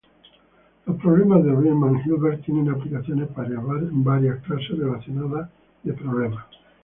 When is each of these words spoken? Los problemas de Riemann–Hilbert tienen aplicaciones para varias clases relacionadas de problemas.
Los 0.87 0.99
problemas 0.99 1.43
de 1.43 1.51
Riemann–Hilbert 1.55 2.43
tienen 2.43 2.71
aplicaciones 2.71 3.27
para 3.29 3.59
varias 3.59 4.41
clases 4.43 4.75
relacionadas 4.75 5.47
de 5.83 5.93
problemas. 5.93 6.43